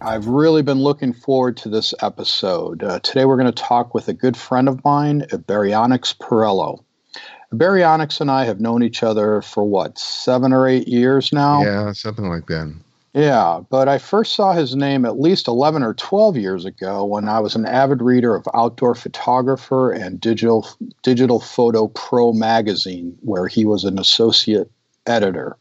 [0.00, 2.82] I've really been looking forward to this episode.
[2.82, 6.82] Uh, today, we're going to talk with a good friend of mine, Ibarionex Perello.
[7.52, 11.62] Ibarionex and I have known each other for what, seven or eight years now?
[11.62, 12.74] Yeah, something like that.
[13.14, 17.28] Yeah, but I first saw his name at least 11 or 12 years ago when
[17.30, 20.68] I was an avid reader of Outdoor Photographer and Digital,
[21.02, 24.70] Digital Photo Pro magazine, where he was an associate
[25.06, 25.56] editor.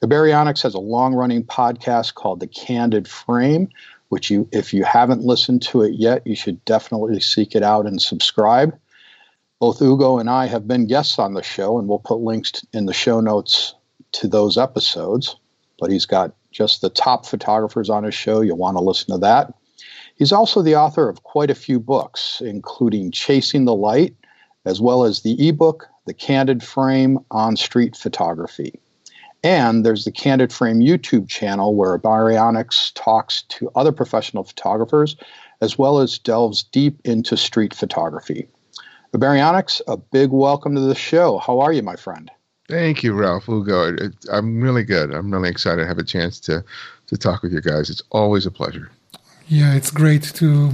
[0.00, 3.68] The Ibarionex has a long running podcast called The Candid Frame,
[4.10, 7.84] which you, if you haven't listened to it yet, you should definitely seek it out
[7.84, 8.78] and subscribe.
[9.58, 12.86] Both Ugo and I have been guests on the show, and we'll put links in
[12.86, 13.74] the show notes
[14.12, 15.36] to those episodes.
[15.80, 18.40] But he's got just the top photographers on his show.
[18.40, 19.52] You'll want to listen to that.
[20.14, 24.14] He's also the author of quite a few books, including Chasing the Light,
[24.64, 28.78] as well as the ebook, The Candid Frame on Street Photography.
[29.44, 35.16] And there's the Candid Frame YouTube channel where Ibarionex talks to other professional photographers
[35.60, 38.48] as well as delves deep into street photography.
[39.14, 41.38] Ibarionex, a big welcome to the show.
[41.38, 42.30] How are you, my friend?
[42.68, 43.96] Thank you, Ralph Ugo.
[44.30, 45.14] I'm really good.
[45.14, 46.62] I'm really excited to have a chance to,
[47.06, 47.88] to talk with you guys.
[47.88, 48.90] It's always a pleasure.
[49.46, 50.72] Yeah, it's great to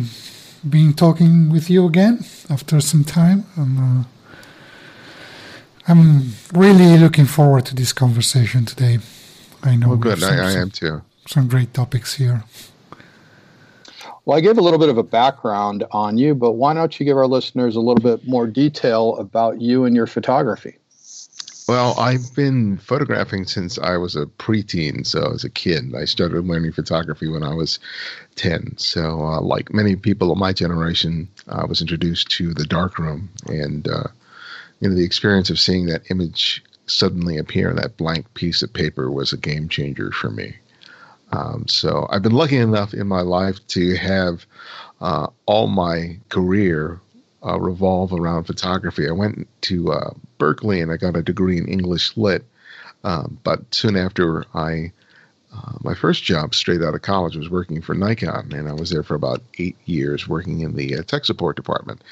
[0.69, 3.45] be talking with you again after some time.
[3.56, 4.09] And, uh,
[5.87, 8.99] I'm really looking forward to this conversation today.
[9.63, 9.89] I know.
[9.89, 10.19] Well, good.
[10.19, 11.03] Some, I, I am too.
[11.27, 12.45] Some great topics here.
[14.25, 17.05] Well, I gave a little bit of a background on you, but why don't you
[17.05, 20.77] give our listeners a little bit more detail about you and your photography?
[21.69, 25.06] Well, I've been photographing since I was a preteen.
[25.06, 27.78] So, as a kid, I started learning photography when I was
[28.37, 28.77] 10.
[28.77, 33.89] So, uh, like many people of my generation, I was introduced to the darkroom and
[33.89, 34.05] uh,
[34.84, 38.71] you know, the experience of seeing that image suddenly appear on that blank piece of
[38.71, 40.55] paper was a game changer for me.
[41.33, 44.44] Um, so I've been lucky enough in my life to have
[45.00, 47.00] uh, all my career
[47.43, 49.09] uh, revolve around photography.
[49.09, 52.44] I went to uh, Berkeley and I got a degree in English Lit,
[53.05, 54.93] um, but soon after I
[55.50, 58.91] uh, my first job straight out of college was working for Nikon, and I was
[58.91, 62.03] there for about eight years working in the uh, tech support department,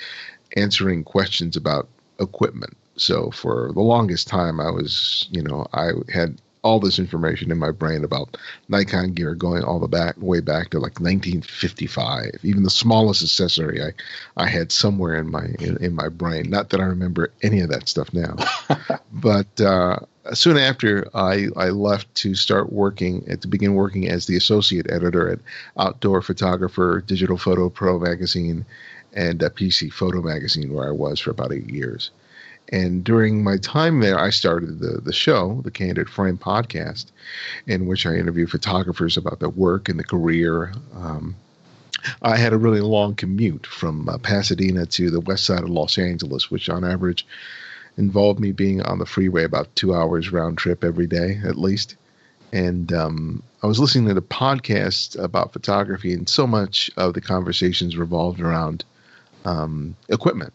[0.57, 1.89] answering questions about
[2.21, 2.77] equipment.
[2.97, 7.59] So for the longest time, I was, you know, I had all this information in
[7.59, 8.37] my brain about
[8.69, 12.39] Nikon gear going all the back way back to like 1955.
[12.43, 13.93] Even the smallest accessory I,
[14.37, 16.49] I had somewhere in my in, in my brain.
[16.49, 18.37] Not that I remember any of that stuff now,
[19.13, 19.99] but uh,
[20.33, 25.29] soon after I I left to start working to begin working as the associate editor
[25.31, 25.41] at
[25.77, 28.65] Outdoor Photographer, Digital Photo Pro magazine,
[29.13, 32.11] and a PC Photo magazine where I was for about eight years.
[32.69, 37.07] And during my time there, I started the, the show, the Candid Frame podcast,
[37.67, 40.73] in which I interview photographers about their work and the career.
[40.95, 41.37] Um,
[42.23, 45.99] I had a really long commute from uh, Pasadena to the west side of Los
[45.99, 47.27] Angeles, which on average
[47.99, 51.97] involved me being on the freeway about two hours round trip every day at least.
[52.53, 57.21] And um, I was listening to the podcast about photography, and so much of the
[57.21, 58.85] conversations revolved around
[59.45, 60.53] um, equipment.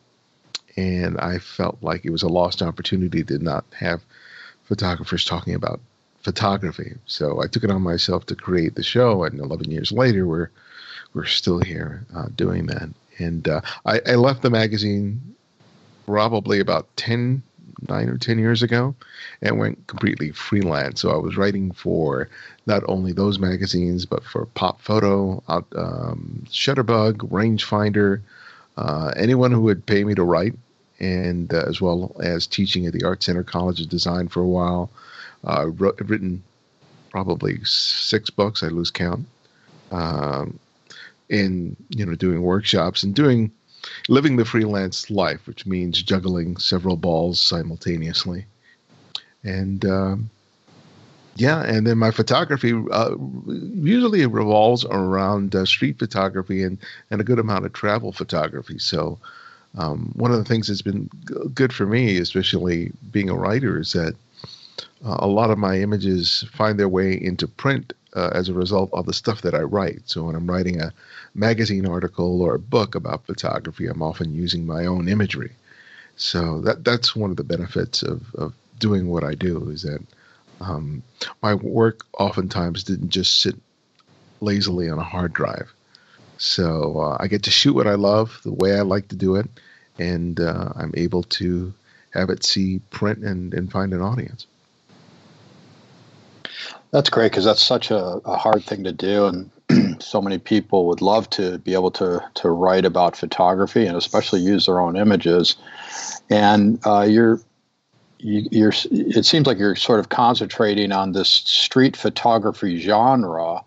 [0.76, 4.02] And I felt like it was a lost opportunity to not have
[4.66, 5.80] photographers talking about
[6.22, 6.94] photography.
[7.06, 10.50] So I took it on myself to create the show, and 11 years later, we're
[11.14, 12.90] we're still here uh, doing that.
[13.18, 15.36] And uh, I, I, left the magazine
[16.06, 17.42] probably about 10,
[17.88, 18.94] nine or 10 years ago
[19.42, 21.02] and went completely freelance.
[21.02, 22.30] So I was writing for
[22.66, 28.22] not only those magazines, but for Pop Photo, um, Shutterbug, Rangefinder,
[28.78, 30.54] uh, anyone who would pay me to write,
[31.00, 34.48] and uh, as well as teaching at the Art Center College of Design for a
[34.48, 34.90] while.
[35.44, 36.44] Uh, wrote, written
[37.10, 38.64] probably six books.
[38.64, 39.26] I lose count.
[39.92, 40.60] Um,
[41.30, 43.52] in you know doing workshops and doing
[44.08, 48.46] living the freelance life, which means juggling several balls simultaneously.
[49.44, 50.30] And um,
[51.40, 53.16] yeah, and then my photography uh,
[53.48, 56.78] usually revolves around uh, street photography and,
[57.12, 58.80] and a good amount of travel photography.
[58.80, 59.20] So,
[59.78, 61.10] um, one of the things that's been
[61.54, 64.16] good for me, especially being a writer, is that
[65.06, 68.90] uh, a lot of my images find their way into print uh, as a result
[68.94, 70.02] of the stuff that I write.
[70.06, 70.94] So, when I'm writing a
[71.36, 75.52] magazine article or a book about photography, I'm often using my own imagery.
[76.18, 80.02] So that that's one of the benefits of, of doing what I do is that
[80.62, 81.04] um,
[81.42, 83.56] my work oftentimes didn't just sit
[84.42, 85.74] lazily on a hard drive.
[86.38, 89.36] So uh, I get to shoot what I love, the way I like to do
[89.36, 89.48] it,
[89.98, 91.74] and uh, I'm able to
[92.12, 94.46] have it see print and, and find an audience.
[96.92, 100.88] That's great because that's such a, a, hard thing to do, and so many people
[100.88, 104.96] would love to be able to to write about photography and especially use their own
[104.96, 105.58] images.
[106.30, 107.42] And uh, you're
[108.20, 113.64] you, are it seems like you're sort of concentrating on this street photography genre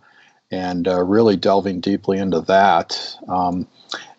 [0.51, 3.17] and uh, really delving deeply into that.
[3.29, 3.67] Um,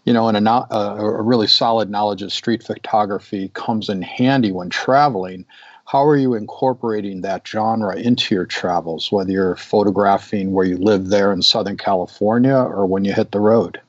[0.05, 4.69] you know, and a, a, really solid knowledge of street photography comes in handy when
[4.69, 5.45] traveling.
[5.85, 11.09] How are you incorporating that genre into your travels, whether you're photographing where you live
[11.09, 13.79] there in Southern California or when you hit the road?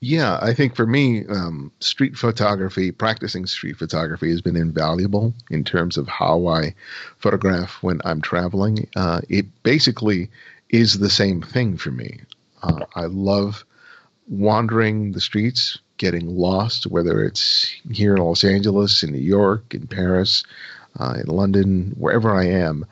[0.00, 5.64] Yeah, I think for me, um, street photography, practicing street photography has been invaluable in
[5.64, 6.74] terms of how I
[7.18, 8.88] photograph when I'm traveling.
[8.94, 10.28] Uh, it basically
[10.68, 12.20] is the same thing for me.
[12.62, 13.64] Uh, I love
[14.28, 19.86] wandering the streets, getting lost, whether it's here in Los Angeles, in New York, in
[19.86, 20.42] Paris,
[21.00, 22.84] uh, in London, wherever I am.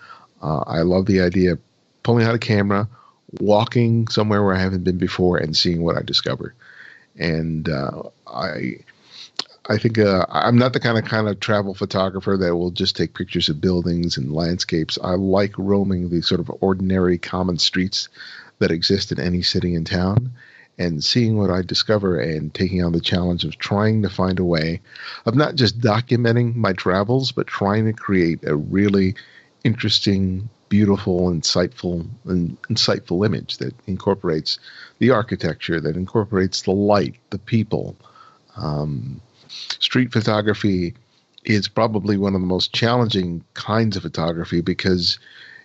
[0.42, 1.60] Uh, I love the idea of
[2.02, 2.88] pulling out a camera,
[3.40, 6.54] walking somewhere where I haven't been before, and seeing what I discover.
[7.16, 8.78] And uh, I,
[9.68, 12.96] I think uh, I'm not the kind of kind of travel photographer that will just
[12.96, 14.98] take pictures of buildings and landscapes.
[15.02, 18.08] I like roaming the sort of ordinary, common streets
[18.58, 20.32] that exist in any city and town
[20.78, 24.44] and seeing what I discover and taking on the challenge of trying to find a
[24.44, 24.80] way
[25.24, 29.14] of not just documenting my travels, but trying to create a really
[29.62, 34.58] interesting, beautiful, insightful, and insightful image that incorporates
[34.98, 37.96] the architecture, that incorporates the light, the people.
[38.56, 40.94] Um, street photography
[41.44, 45.18] is probably one of the most challenging kinds of photography because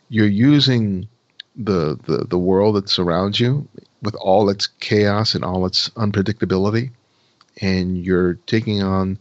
[0.10, 1.07] you're using
[1.56, 3.68] the, the, the world that surrounds you
[4.01, 6.92] with all its chaos and all its unpredictability,
[7.62, 9.18] and you're taking on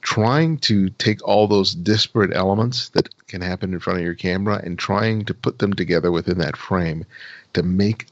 [0.00, 4.60] trying to take all those disparate elements that can happen in front of your camera
[4.64, 7.04] and trying to put them together within that frame
[7.52, 8.06] to make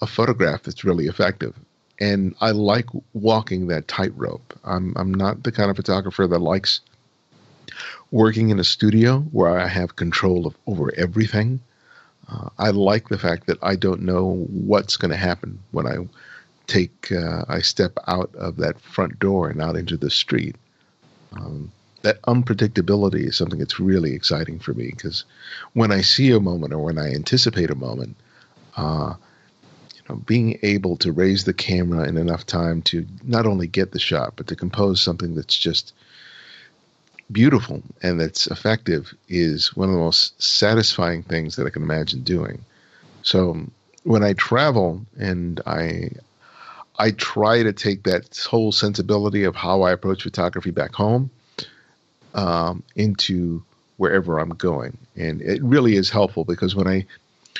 [0.00, 1.54] a photograph that's really effective.
[2.00, 4.58] And I like walking that tightrope.
[4.64, 6.80] I'm I'm not the kind of photographer that likes
[8.10, 11.60] working in a studio where I have control of over everything.
[12.30, 15.96] Uh, I like the fact that I don't know what's going to happen when I
[16.66, 20.56] take uh, I step out of that front door and out into the street.
[21.32, 21.72] Um,
[22.02, 25.24] that unpredictability is something that's really exciting for me because
[25.72, 28.16] when I see a moment or when I anticipate a moment,
[28.76, 29.14] uh,
[29.94, 33.92] you know, being able to raise the camera in enough time to not only get
[33.92, 35.92] the shot but to compose something that's just
[37.30, 42.22] beautiful and that's effective is one of the most satisfying things that I can imagine
[42.22, 42.64] doing.
[43.22, 43.66] So
[44.04, 46.10] when I travel and I
[47.00, 51.30] I try to take that whole sensibility of how I approach photography back home
[52.34, 53.62] um, into
[53.96, 57.06] wherever I'm going, and it really is helpful because when I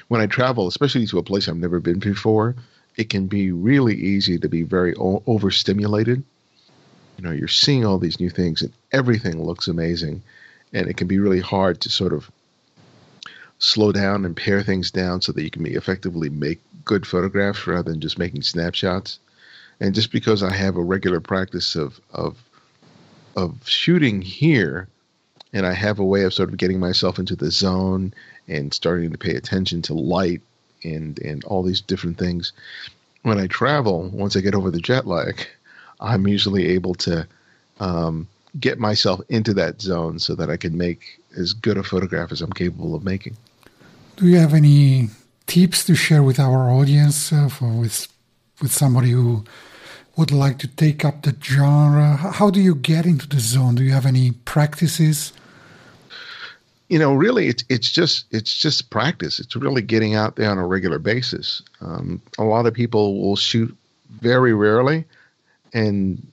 [0.09, 2.55] when I travel, especially to a place I've never been before,
[2.97, 6.23] it can be really easy to be very o- overstimulated.
[7.17, 10.23] You know you're seeing all these new things and everything looks amazing.
[10.73, 12.31] And it can be really hard to sort of
[13.59, 17.91] slow down and pare things down so that you can effectively make good photographs rather
[17.91, 19.19] than just making snapshots.
[19.81, 22.37] And just because i have a regular practice of of
[23.37, 24.89] of shooting here
[25.53, 28.13] and i have a way of sort of getting myself into the zone
[28.49, 30.43] and starting to pay attention to light
[30.85, 32.53] and and all these different things
[33.23, 35.47] when i travel once i get over the jet lag
[36.01, 37.27] I'm usually able to
[37.81, 42.33] um, get myself into that zone so that I can make as good a photograph
[42.33, 43.37] as I'm capable of making.
[44.17, 45.09] Do you have any
[45.47, 48.09] tips to share with our audience uh, for with
[48.61, 49.45] with somebody who
[50.19, 52.17] would like to take up the genre?
[52.17, 53.77] How do you get into the zone?
[53.77, 55.33] Do you have any practices?
[56.89, 59.39] You know, really, it's it's just it's just practice.
[59.39, 61.63] It's really getting out there on a regular basis.
[61.81, 63.75] Um, a lot of people will shoot
[64.21, 65.05] very rarely,
[65.73, 66.27] and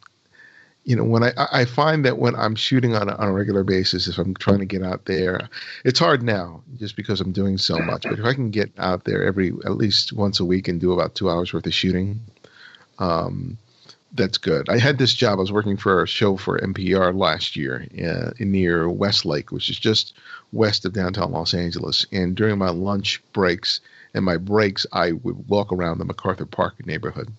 [0.86, 3.63] you know when I I find that when I'm shooting on a, on a regular
[3.63, 5.48] basis, if I'm trying to get out there,
[5.84, 8.04] it's hard now just because I'm doing so much.
[8.04, 10.92] But if I can get out there every at least once a week and do
[10.94, 12.22] about two hours worth of shooting,
[12.98, 13.58] um,
[14.15, 14.69] that's good.
[14.69, 15.38] I had this job.
[15.38, 19.77] I was working for a show for NPR last year uh, near Westlake, which is
[19.77, 20.13] just
[20.51, 22.05] west of downtown Los Angeles.
[22.12, 23.81] And during my lunch breaks
[24.13, 27.31] and my breaks, I would walk around the MacArthur Park neighborhood.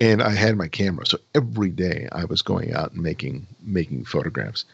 [0.00, 4.04] And I had my camera, so every day I was going out and making making
[4.04, 4.64] photographs.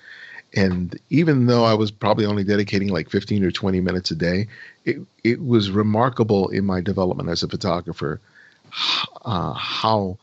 [0.54, 4.48] And even though I was probably only dedicating like 15 or 20 minutes a day,
[4.84, 8.20] it, it was remarkable in my development as a photographer
[9.24, 10.18] uh, how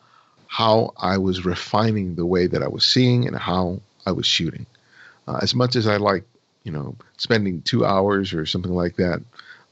[0.48, 4.66] how I was refining the way that I was seeing and how I was shooting.
[5.28, 6.24] Uh, as much as I like,
[6.64, 9.22] you know, spending two hours or something like that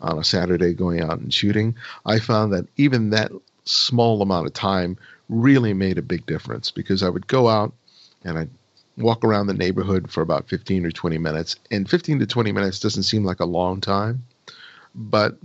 [0.02, 3.32] on a Saturday going out and shooting, I found that even that
[3.64, 4.98] small amount of time
[5.30, 7.74] really made a big difference because I would go out
[8.24, 8.50] and I'd
[8.98, 11.56] walk around the neighborhood for about 15 or 20 minutes.
[11.72, 14.24] And 15 to 20 minutes doesn't seem like a long time,
[14.94, 15.38] but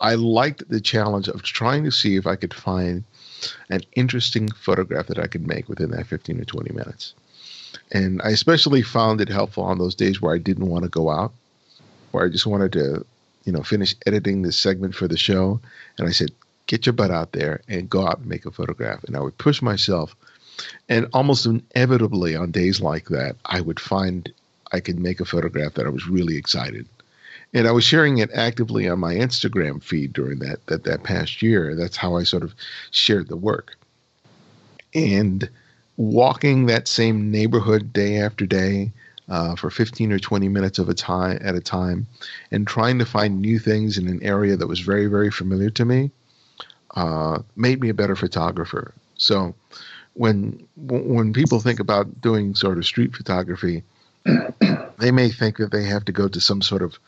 [0.00, 3.04] I liked the challenge of trying to see if I could find
[3.70, 7.14] an interesting photograph that I could make within that 15 to 20 minutes.
[7.92, 11.10] And I especially found it helpful on those days where I didn't want to go
[11.10, 11.32] out,
[12.10, 13.04] where I just wanted to,
[13.44, 15.60] you know, finish editing this segment for the show.
[15.98, 16.30] And I said,
[16.66, 19.04] get your butt out there and go out and make a photograph.
[19.04, 20.16] And I would push myself.
[20.88, 24.32] And almost inevitably on days like that, I would find
[24.72, 26.88] I could make a photograph that I was really excited
[27.54, 31.42] and I was sharing it actively on my Instagram feed during that that that past
[31.42, 31.74] year.
[31.74, 32.54] That's how I sort of
[32.90, 33.76] shared the work.
[34.94, 35.48] And
[35.96, 38.92] walking that same neighborhood day after day
[39.28, 42.06] uh, for 15 or 20 minutes of a time at a time,
[42.50, 45.84] and trying to find new things in an area that was very very familiar to
[45.84, 46.10] me,
[46.94, 48.94] uh, made me a better photographer.
[49.16, 49.54] So
[50.14, 53.82] when when people think about doing sort of street photography,
[54.98, 56.98] they may think that they have to go to some sort of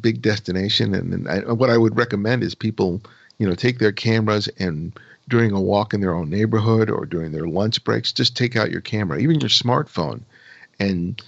[0.00, 0.94] big destination.
[0.94, 3.02] And, and I, what I would recommend is people,
[3.38, 4.98] you know, take their cameras and
[5.28, 8.70] during a walk in their own neighborhood or during their lunch breaks, just take out
[8.70, 10.20] your camera, even your smartphone,
[10.78, 11.20] and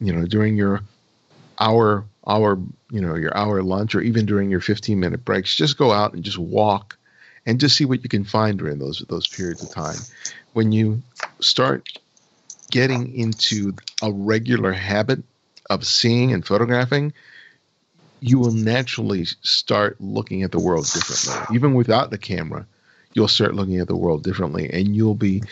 [0.00, 0.82] you know, during your
[1.58, 2.58] hour hour
[2.90, 6.14] you know your hour lunch or even during your 15 minute breaks just go out
[6.14, 6.96] and just walk
[7.46, 9.96] and just see what you can find during those those periods of time
[10.52, 11.02] when you
[11.40, 11.88] start
[12.70, 15.22] getting into a regular habit
[15.70, 17.12] of seeing and photographing
[18.24, 21.54] you will naturally start looking at the world differently.
[21.54, 22.66] Even without the camera,
[23.12, 25.42] you'll start looking at the world differently, and you'll be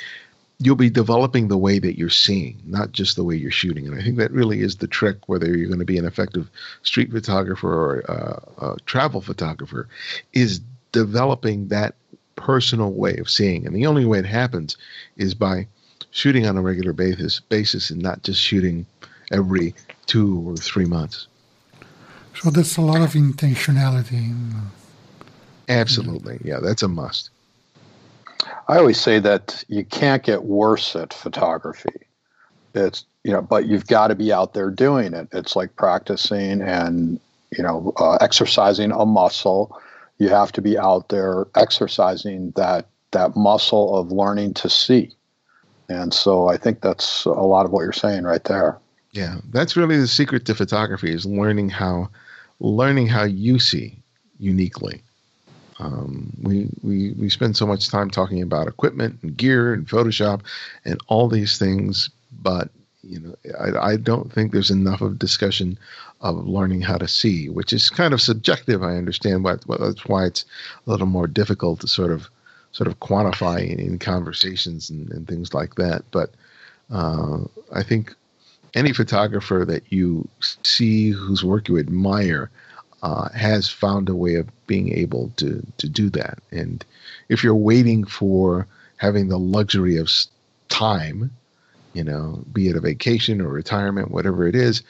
[0.59, 3.87] you'll be developing the way that you're seeing, not just the way you're shooting.
[3.87, 6.49] And I think that really is the trick, whether you're going to be an effective
[6.83, 9.87] street photographer or uh, a travel photographer,
[10.33, 10.61] is
[10.93, 11.95] developing that
[12.37, 13.67] personal way of seeing.
[13.67, 14.79] And the only way it happens
[15.19, 15.67] is by
[16.11, 18.87] shooting on a regular basis, basis and not just shooting
[19.31, 19.75] every
[20.07, 21.27] two or three months.
[22.35, 24.35] So there's a lot of intentionality.
[25.69, 26.41] Absolutely.
[26.43, 27.31] Yeah, that's a must.
[28.69, 32.07] I always say that you can't get worse at photography.
[32.75, 35.29] It's, you know, but you've got to be out there doing it.
[35.33, 37.21] It's like practicing and,
[37.57, 39.79] you know, uh, exercising a muscle.
[40.19, 45.11] You have to be out there exercising that that muscle of learning to see.
[45.89, 48.79] And so I think that's a lot of what you're saying right there.
[49.13, 52.09] Yeah, that's really the secret to photography is learning how
[52.63, 53.99] learning how you see
[54.39, 55.03] uniquely.
[55.79, 60.43] Um, we, we we spend so much time talking about equipment and gear and Photoshop
[60.85, 62.09] and all these things,
[62.41, 62.71] but
[63.03, 65.77] you know I, I don't think there's enough of discussion
[66.21, 68.83] of learning how to see, which is kind of subjective.
[68.83, 70.45] I understand, but that's why it's
[70.87, 72.29] a little more difficult to sort of
[72.71, 76.05] sort of quantify in, in conversations and, and, things like that.
[76.11, 76.31] But
[76.91, 77.39] uh,
[77.75, 78.15] I think
[78.75, 80.29] any photographer that you
[80.63, 82.51] see whose work you admire
[83.03, 86.39] uh, has found a way of being able to to do that.
[86.51, 86.85] And
[87.29, 90.11] if you're waiting for having the luxury of
[90.69, 91.31] time,
[91.93, 94.83] you know, be it a vacation or retirement, whatever it is,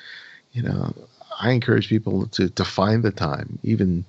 [0.53, 0.95] you know,
[1.41, 4.05] I encourage people to to find the time, even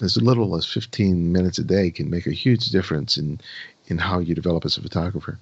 [0.00, 3.40] as little as 15 minutes a day can make a huge difference in
[3.88, 5.38] in how you develop as a photographer.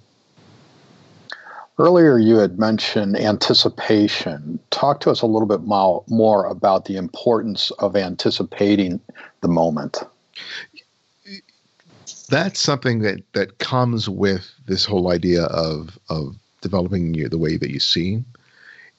[1.79, 4.59] Earlier, you had mentioned anticipation.
[4.71, 9.01] Talk to us a little bit more about the importance of anticipating
[9.41, 10.03] the moment.
[12.29, 17.57] That's something that, that comes with this whole idea of, of developing you, the way
[17.57, 18.23] that you see,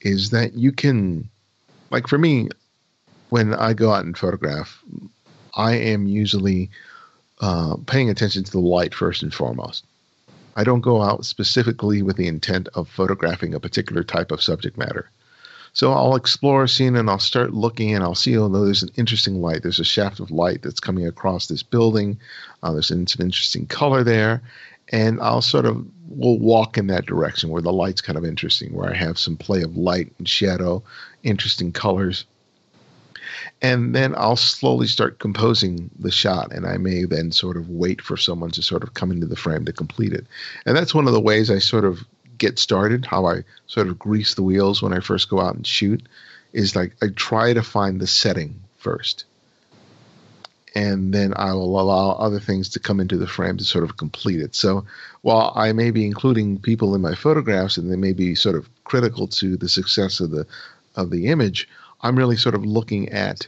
[0.02, 1.30] is that you can,
[1.92, 2.50] like for me,
[3.30, 4.84] when I go out and photograph,
[5.56, 6.70] I am usually
[7.42, 9.86] uh, paying attention to the light first and foremost.
[10.56, 14.78] I don't go out specifically with the intent of photographing a particular type of subject
[14.78, 15.10] matter.
[15.74, 18.84] So I'll explore a scene and I'll start looking and I'll see, oh, no, there's
[18.84, 19.64] an interesting light.
[19.64, 22.20] There's a shaft of light that's coming across this building.
[22.62, 24.42] Uh, there's an, some interesting color there.
[24.90, 28.74] And I'll sort of will walk in that direction where the light's kind of interesting,
[28.74, 30.84] where I have some play of light and shadow,
[31.24, 32.26] interesting colors.
[33.62, 38.02] And then I'll slowly start composing the shot, and I may then sort of wait
[38.02, 40.26] for someone to sort of come into the frame to complete it.
[40.66, 42.04] And that's one of the ways I sort of
[42.40, 45.66] get started, how I sort of grease the wheels when I first go out and
[45.66, 46.02] shoot,
[46.54, 49.26] is like I try to find the setting first.
[50.74, 53.98] And then I will allow other things to come into the frame to sort of
[53.98, 54.56] complete it.
[54.56, 54.86] So
[55.22, 58.70] while I may be including people in my photographs and they may be sort of
[58.86, 60.48] critical to the success of the
[60.96, 61.70] of the image,
[62.02, 63.48] I'm really sort of looking at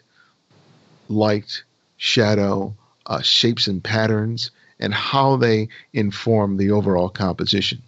[1.09, 1.63] light,
[1.97, 7.81] shadow, uh, shapes and patterns, and how they inform the overall composition.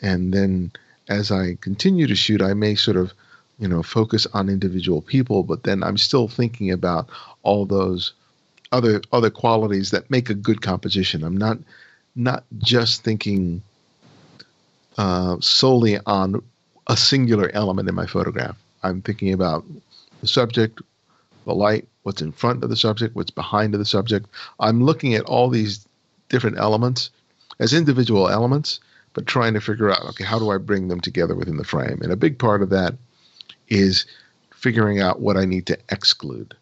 [0.00, 0.72] And then
[1.08, 3.12] as I continue to shoot, I may sort of,
[3.58, 7.08] you know, focus on individual people, but then I'm still thinking about
[7.42, 8.12] all those
[8.72, 11.22] other other qualities that make a good composition.
[11.22, 11.58] I'm not
[12.16, 13.62] not just thinking
[14.98, 16.42] uh, solely on
[16.86, 18.56] a singular element in my photograph.
[18.84, 19.64] I'm thinking about
[20.20, 20.80] the subject,
[21.44, 24.26] the light, what's in front of the subject, what's behind of the subject.
[24.60, 25.86] I'm looking at all these
[26.28, 27.10] different elements
[27.58, 28.80] as individual elements,
[29.14, 32.00] but trying to figure out, okay, how do I bring them together within the frame?
[32.02, 32.94] And a big part of that
[33.68, 34.06] is
[34.54, 36.54] figuring out what I need to exclude.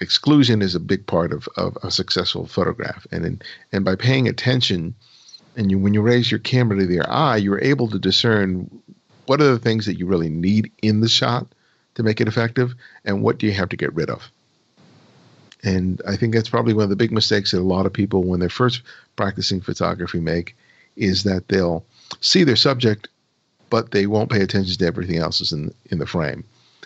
[0.00, 3.06] Exclusion is a big part of, of a successful photograph.
[3.10, 4.94] And in, and by paying attention,
[5.56, 8.70] and you, when you raise your camera to their eye, you're able to discern
[9.26, 11.46] what are the things that you really need in the shot
[11.94, 14.22] to make it effective, and what do you have to get rid of?
[15.62, 18.22] And I think that's probably one of the big mistakes that a lot of people,
[18.22, 18.82] when they're first
[19.16, 20.56] practicing photography, make
[20.96, 21.84] is that they'll
[22.20, 23.08] see their subject,
[23.70, 26.44] but they won't pay attention to everything else in in the frame.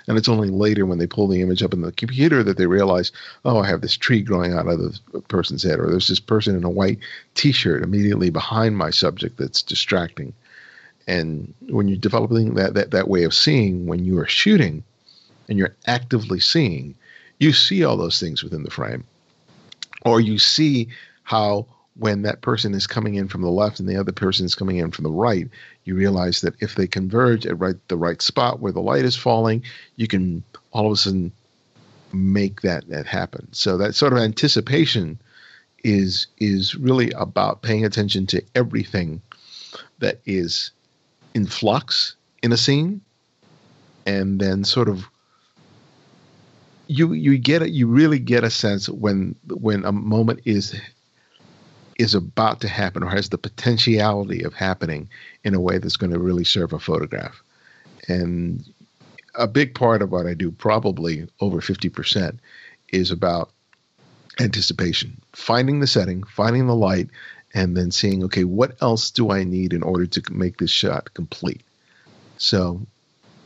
[0.09, 2.66] And it's only later when they pull the image up in the computer that they
[2.66, 3.12] realize,
[3.44, 6.56] oh, I have this tree growing out of the person's head, or there's this person
[6.56, 6.99] in a white
[7.35, 10.32] T-shirt immediately behind my subject that's distracting.
[11.07, 14.85] And when you're developing that that, that way of seeing, when you are shooting,
[15.49, 16.95] and you're actively seeing,
[17.38, 19.04] you see all those things within the frame,
[20.04, 20.88] or you see
[21.25, 21.66] how
[21.97, 24.76] when that person is coming in from the left and the other person is coming
[24.76, 25.49] in from the right,
[25.84, 29.17] you realize that if they converge at right the right spot where the light is
[29.17, 29.63] falling,
[29.97, 31.32] you can all of a sudden
[32.13, 33.49] make that that happen.
[33.52, 35.21] So that sort of anticipation
[35.82, 39.21] is is really about paying attention to everything
[39.99, 40.71] that is
[41.34, 43.00] in flux in a scene
[44.06, 45.08] and then sort of
[46.86, 50.75] you you get it you really get a sense when when a moment is
[52.00, 55.06] is about to happen or has the potentiality of happening
[55.45, 57.43] in a way that's going to really serve a photograph.
[58.08, 58.64] And
[59.34, 62.38] a big part of what I do, probably over 50%,
[62.88, 63.50] is about
[64.40, 67.10] anticipation, finding the setting, finding the light,
[67.54, 71.13] and then seeing, okay, what else do I need in order to make this shot
[71.15, 71.63] complete?
[72.39, 72.80] So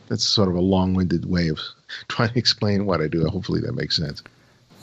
[0.07, 1.59] that's sort of a long winded way of
[2.07, 3.25] trying to explain what I do.
[3.27, 4.21] Hopefully that makes sense.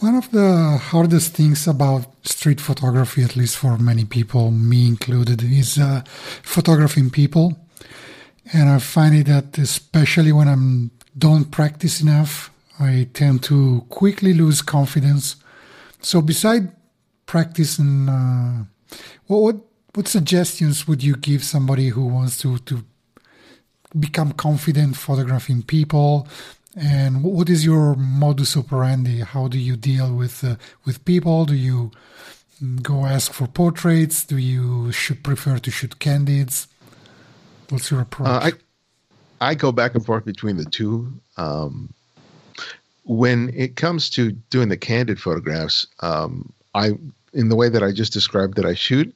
[0.01, 5.45] One of the hardest things about street photography, at least for many people, me included,
[5.45, 6.03] is uh,
[6.43, 7.57] photographing people.
[8.53, 10.57] And I find it that especially when I
[11.17, 15.37] don't practice enough, I tend to quickly lose confidence.
[16.01, 16.73] So, beside
[17.27, 18.65] practice and uh,
[19.27, 19.57] what
[19.95, 22.85] what suggestions would you give somebody who wants to to
[23.99, 26.27] become confident photographing people
[26.75, 29.21] and what is your modus operandi?
[29.21, 31.45] How do you deal with uh, with people?
[31.45, 31.91] Do you
[32.81, 34.25] go ask for portraits?
[34.25, 36.69] Do you should prefer to shoot candids?
[37.69, 38.29] What's your approach?
[38.29, 38.51] Uh,
[39.41, 41.13] I I go back and forth between the two.
[41.37, 41.93] Um,
[43.05, 46.93] when it comes to doing the candid photographs, um, I
[47.33, 49.15] in the way that I just described that I shoot,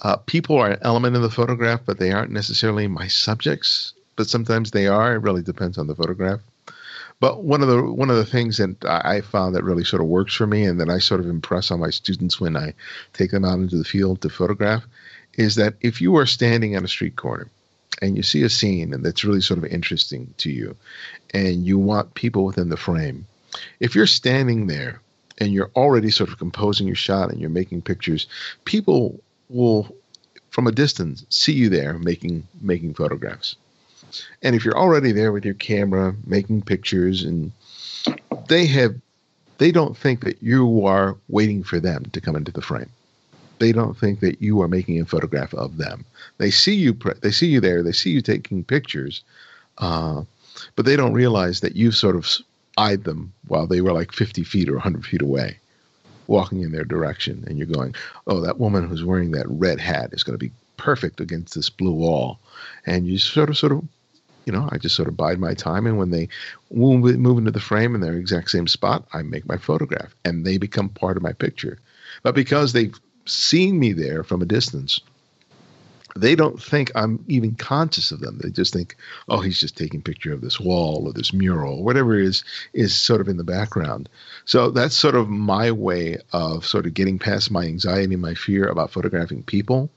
[0.00, 3.92] uh, people are an element in the photograph, but they aren't necessarily my subjects.
[4.16, 5.14] But sometimes they are.
[5.14, 6.40] It really depends on the photograph.
[7.18, 10.08] But one of the one of the things that I found that really sort of
[10.08, 12.74] works for me, and that I sort of impress on my students when I
[13.14, 14.84] take them out into the field to photograph,
[15.34, 17.48] is that if you are standing on a street corner
[18.02, 20.76] and you see a scene and that's really sort of interesting to you,
[21.32, 23.26] and you want people within the frame,
[23.80, 25.00] if you're standing there
[25.38, 28.26] and you're already sort of composing your shot and you're making pictures,
[28.64, 29.94] people will
[30.50, 33.56] from a distance see you there making making photographs
[34.42, 37.52] and if you're already there with your camera making pictures and
[38.48, 38.94] they have
[39.58, 42.90] they don't think that you are waiting for them to come into the frame.
[43.58, 46.04] They don't think that you are making a photograph of them.
[46.38, 49.22] They see you they see you there, they see you taking pictures.
[49.78, 50.22] Uh,
[50.74, 52.28] but they don't realize that you've sort of
[52.76, 55.58] eyed them while they were like 50 feet or 100 feet away
[56.26, 57.94] walking in their direction and you're going
[58.26, 61.70] oh that woman who's wearing that red hat is going to be perfect against this
[61.70, 62.38] blue wall
[62.84, 63.82] and you sort of sort of
[64.46, 65.86] you know, I just sort of bide my time.
[65.86, 66.28] And when they
[66.70, 70.56] move, into the frame in their exact same spot, I make my photograph and they
[70.56, 71.78] become part of my picture.
[72.22, 75.00] But because they've seen me there from a distance,
[76.20, 78.38] they don't think I'm even conscious of them.
[78.38, 78.96] They just think,
[79.28, 82.94] oh, he's just taking picture of this wall or this mural, or whatever is, is
[82.94, 84.08] sort of in the background.
[84.44, 88.34] So that's sort of my way of sort of getting past my anxiety and my
[88.34, 89.90] fear about photographing people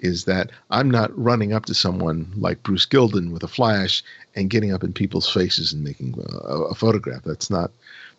[0.00, 4.02] is that I'm not running up to someone like Bruce Gilden with a flash
[4.36, 7.24] and getting up in people's faces and making a, a photograph.
[7.24, 7.72] That's not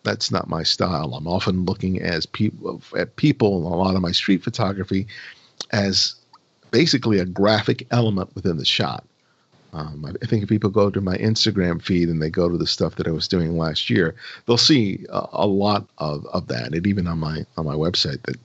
[0.04, 1.13] that's not my style.
[1.13, 5.08] I'm often looking as people at people a lot of my street photography
[5.71, 6.15] as
[6.71, 9.03] basically a graphic element within the shot.
[9.71, 12.65] Um, I think if people go to my Instagram feed and they go to the
[12.65, 16.73] stuff that I was doing last year, they'll see a, a lot of, of that,
[16.73, 18.38] and even on my on my website that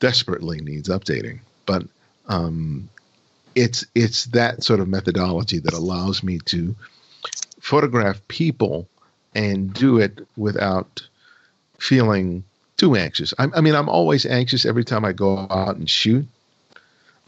[0.00, 1.40] desperately needs updating.
[1.64, 1.84] But
[2.28, 2.90] um,
[3.54, 6.76] it's it's that sort of methodology that allows me to
[7.60, 8.86] photograph people
[9.34, 11.06] and do it without
[11.78, 12.44] feeling
[12.76, 13.32] too anxious.
[13.38, 16.26] I, I mean, I'm always anxious every time I go out and shoot.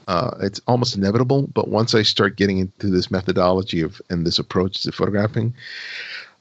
[0.08, 4.38] Uh, it's almost inevitable, but once I start getting into this methodology of and this
[4.38, 5.54] approach to photographing,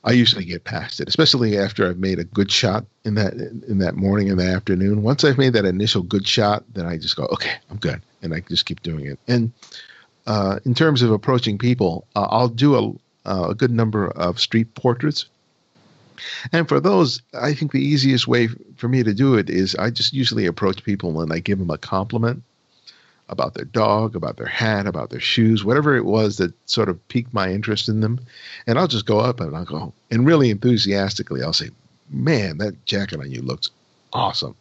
[0.04, 3.78] I usually get past it, especially after I've made a good shot in that in
[3.80, 5.04] that morning and the afternoon.
[5.04, 8.34] Once I've made that initial good shot, then I just go, okay, I'm good, and
[8.34, 9.20] I just keep doing it.
[9.28, 9.52] And
[10.26, 14.40] uh, in terms of approaching people, uh, I'll do a, uh, a good number of
[14.40, 15.26] street portraits.
[16.52, 18.48] And for those, I think the easiest way
[18.78, 21.72] for me to do it is I just usually approach people and I give them
[21.72, 22.44] a compliment
[23.32, 27.08] about their dog, about their hat, about their shoes, whatever it was that sort of
[27.08, 28.20] piqued my interest in them.
[28.68, 31.70] And I'll just go up and I'll go, and really enthusiastically, I'll say,
[32.14, 33.72] Man, that jacket on you looks
[34.12, 34.54] awesome.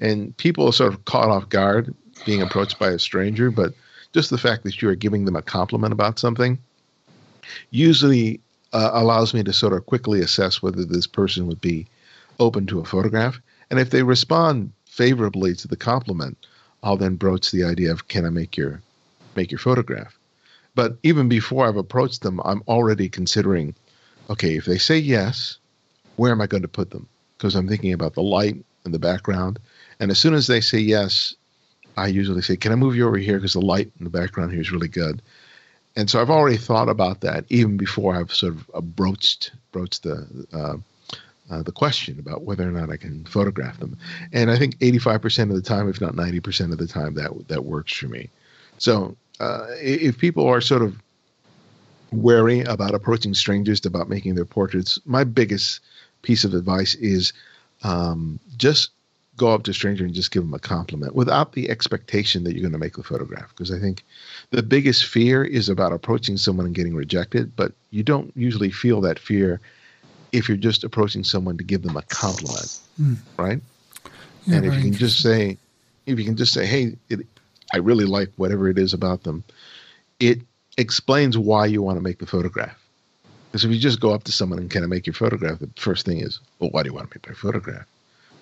[0.00, 1.94] And people are sort of caught off guard
[2.24, 3.74] being approached by a stranger, but
[4.14, 6.58] just the fact that you are giving them a compliment about something
[7.70, 8.40] usually
[8.72, 11.86] uh, allows me to sort of quickly assess whether this person would be
[12.40, 13.38] open to a photograph.
[13.70, 16.38] And if they respond favorably to the compliment,
[16.84, 18.82] I'll then broach the idea of can I make your
[19.34, 20.16] make your photograph.
[20.74, 23.74] But even before I've approached them, I'm already considering,
[24.28, 25.58] okay, if they say yes,
[26.16, 27.08] where am I going to put them?
[27.36, 29.58] Because I'm thinking about the light and the background.
[29.98, 31.34] And as soon as they say yes,
[31.96, 34.52] I usually say, can I move you over here because the light in the background
[34.52, 35.22] here is really good.
[35.96, 40.46] And so I've already thought about that even before I've sort of broached broached the
[40.52, 40.76] uh,
[41.50, 43.96] uh, the question about whether or not I can photograph them.
[44.32, 47.64] And I think 85% of the time, if not 90% of the time, that that
[47.64, 48.30] works for me.
[48.78, 50.96] So uh, if people are sort of
[52.12, 55.80] wary about approaching strangers about making their portraits, my biggest
[56.22, 57.32] piece of advice is
[57.82, 58.90] um, just
[59.36, 62.52] go up to a stranger and just give them a compliment without the expectation that
[62.52, 63.48] you're going to make the photograph.
[63.48, 64.04] Because I think
[64.50, 69.00] the biggest fear is about approaching someone and getting rejected, but you don't usually feel
[69.00, 69.60] that fear
[70.34, 73.16] if you're just approaching someone to give them a compliment, mm.
[73.38, 73.60] right?
[74.46, 75.56] Yeah, and if you can just say,
[76.06, 77.20] if you can just say, "Hey, it,
[77.72, 79.44] I really like whatever it is about them,"
[80.18, 80.40] it
[80.76, 82.76] explains why you want to make the photograph.
[83.50, 85.70] Because if you just go up to someone and kind of make your photograph, the
[85.76, 87.86] first thing is, "Well, why do you want to make my photograph?"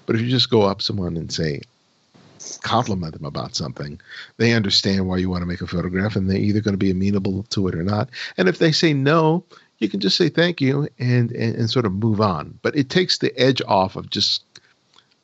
[0.06, 1.60] But if you just go up to someone and say,
[2.62, 4.00] compliment them about something,
[4.38, 6.90] they understand why you want to make a photograph, and they're either going to be
[6.90, 8.08] amenable to it or not.
[8.36, 9.44] And if they say no,
[9.82, 12.58] you can just say thank you and, and, and sort of move on.
[12.62, 14.44] But it takes the edge off of just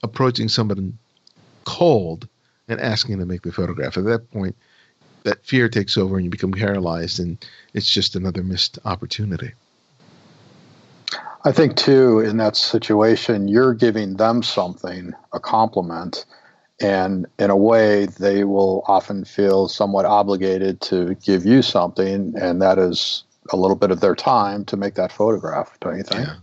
[0.03, 0.93] approaching somebody
[1.65, 2.29] cold
[2.69, 3.97] and asking to make the photograph.
[3.97, 4.57] At that point,
[5.25, 7.45] that fear takes over and you become paralyzed, and
[7.75, 9.53] it's just another missed opportunity.
[11.45, 16.27] I think, too, in that situation, you're giving them something, a compliment,
[16.81, 22.63] and in a way, they will often feel somewhat obligated to give you something, and
[22.63, 26.27] that is a little bit of their time to make that photograph, don't you think?
[26.27, 26.37] Yeah.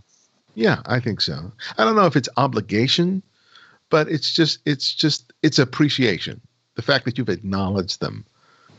[0.54, 1.52] yeah, I think so.
[1.78, 3.22] I don't know if it's obligation,
[3.90, 6.40] but it's just it's just it's appreciation.
[6.74, 8.24] The fact that you've acknowledged them,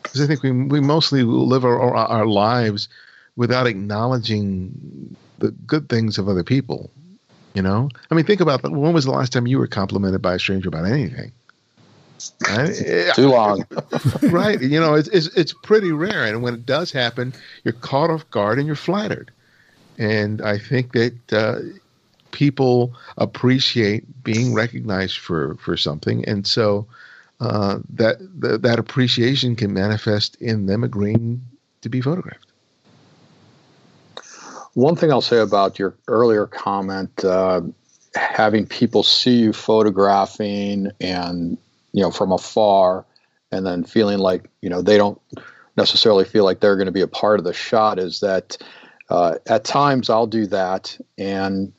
[0.04, 2.90] because I think we we mostly live our, our lives
[3.36, 6.92] without acknowledging the good things of other people.
[7.54, 8.62] You know, I mean, think about.
[8.70, 11.32] When was the last time you were complimented by a stranger about anything?
[12.48, 13.14] Right?
[13.16, 13.66] Too long.
[14.24, 14.62] right.
[14.62, 16.26] You know, it's, it's, it's pretty rare.
[16.26, 19.32] And when it does happen, you're caught off guard and you're flattered.
[19.98, 21.60] And I think that uh,
[22.32, 26.26] people appreciate being recognized for, for something.
[26.26, 26.88] And so
[27.40, 31.42] uh, that, th- that appreciation can manifest in them agreeing
[31.82, 32.48] to be photographed.
[34.74, 37.62] One thing I'll say about your earlier comment, uh,
[38.14, 41.58] having people see you photographing and
[41.98, 43.08] you know from afar
[43.52, 45.20] and then feeling like you know they don't
[45.78, 48.56] necessarily feel like they're going to be a part of the shot is that
[49.10, 51.74] uh, at times I'll do that and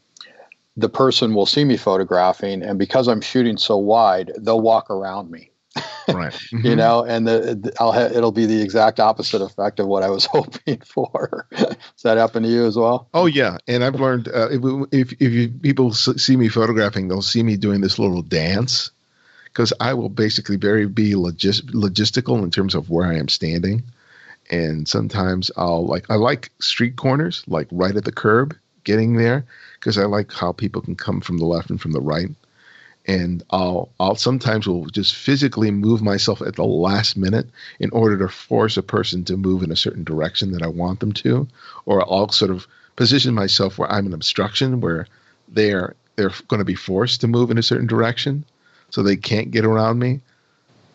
[0.76, 5.30] the person will see me photographing and because I'm shooting so wide, they'll walk around
[5.30, 5.50] me.
[6.08, 6.32] right.
[6.32, 6.66] Mm-hmm.
[6.66, 10.08] you know, and the, I'll ha- it'll be the exact opposite effect of what I
[10.08, 11.46] was hoping for.
[11.52, 13.08] Does that happen to you as well?
[13.14, 17.22] Oh yeah, and I've learned uh, if if, if you, people see me photographing, they'll
[17.22, 18.90] see me doing this little dance
[19.58, 23.82] because I will basically very be logis- logistical in terms of where I am standing,
[24.48, 29.46] and sometimes I'll like I like street corners, like right at the curb, getting there
[29.74, 32.30] because I like how people can come from the left and from the right.
[33.04, 37.48] And I'll I'll sometimes will just physically move myself at the last minute
[37.80, 41.00] in order to force a person to move in a certain direction that I want
[41.00, 41.48] them to,
[41.84, 45.08] or I'll sort of position myself where I'm an obstruction where
[45.48, 48.44] they're they're going to be forced to move in a certain direction,
[48.90, 50.20] so they can't get around me.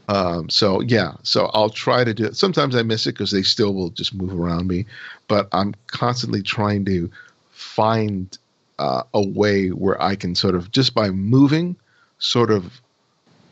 [0.10, 2.36] Um, so yeah, so I'll try to do it.
[2.36, 4.86] Sometimes I miss it because they still will just move around me,
[5.28, 7.10] but I'm constantly trying to
[7.52, 8.38] find
[8.80, 11.76] uh, a way where I can sort of just by moving
[12.20, 12.82] sort of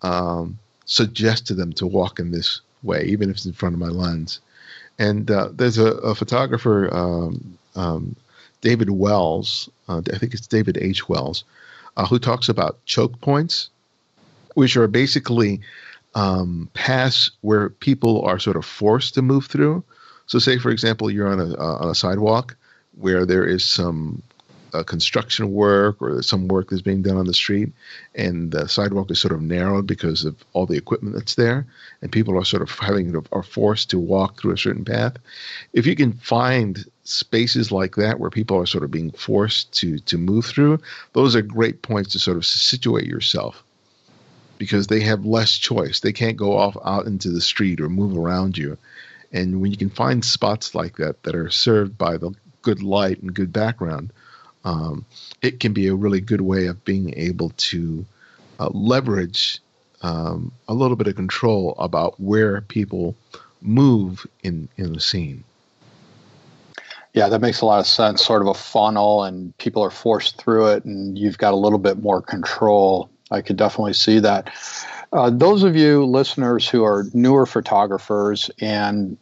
[0.01, 3.80] um, suggest to them to walk in this way, even if it's in front of
[3.80, 4.39] my lens.
[4.99, 8.15] And uh, there's a, a photographer, um, um,
[8.62, 11.08] David Wells, uh, I think it's David H.
[11.10, 11.43] Wells,
[11.97, 13.69] uh, who talks about choke points,
[14.55, 15.61] which are basically
[16.15, 19.83] um, paths where people are sort of forced to move through.
[20.25, 22.55] So, say for example, you're on a on a sidewalk
[22.95, 24.21] where there is some
[24.73, 27.71] uh, construction work or some work that's being done on the street,
[28.15, 31.65] and the sidewalk is sort of narrowed because of all the equipment that's there,
[32.01, 35.17] and people are sort of having are forced to walk through a certain path.
[35.73, 39.99] If you can find spaces like that where people are sort of being forced to
[39.99, 40.79] to move through,
[41.13, 43.63] those are great points to sort of situate yourself
[44.62, 46.02] because they have less choice.
[46.02, 48.78] They can't go off out into the street or move around you.
[49.34, 53.24] And when you can find spots like that that are served by the good light
[53.24, 54.13] and good background,
[54.63, 55.04] um,
[55.41, 58.06] it can be a really good way of being able to
[58.60, 59.60] uh, leverage
[60.04, 63.15] um, a little bit of control about where people
[63.63, 65.43] move in in the scene.
[67.13, 68.24] Yeah, that makes a lot of sense.
[68.24, 71.80] Sort of a funnel, and people are forced through it, and you've got a little
[71.80, 73.10] bit more control.
[73.31, 74.49] I could definitely see that.
[75.13, 79.17] Uh, those of you listeners who are newer photographers and